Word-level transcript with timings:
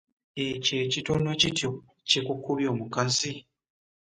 Ekyo 0.47 0.73
ekitono 0.85 1.29
kityo 1.41 1.69
kikukubya 2.09 2.69
mukazi? 2.79 3.31